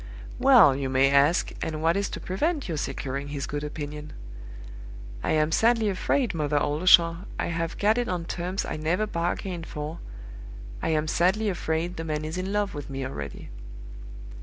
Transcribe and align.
"Well, 0.39 0.75
you 0.75 0.89
may 0.89 1.11
ask, 1.11 1.51
and 1.61 1.79
what 1.79 1.95
is 1.95 2.09
to 2.09 2.19
prevent 2.19 2.67
your 2.67 2.77
securing 2.77 3.27
his 3.27 3.45
good 3.45 3.63
opinion? 3.63 4.13
I 5.21 5.33
am 5.33 5.51
sadly 5.51 5.89
afraid, 5.89 6.33
Mother 6.33 6.57
Oldershaw, 6.59 7.17
I 7.37 7.45
have 7.49 7.77
got 7.77 7.99
it 7.99 8.07
on 8.09 8.25
terms 8.25 8.65
I 8.65 8.77
never 8.77 9.05
bargained 9.05 9.67
for 9.67 9.99
I 10.81 10.89
am 10.89 11.07
sadly 11.07 11.49
afraid 11.49 11.97
the 11.97 12.03
man 12.03 12.25
is 12.25 12.39
in 12.39 12.51
love 12.51 12.73
with 12.73 12.89
me 12.89 13.05
already. 13.05 13.51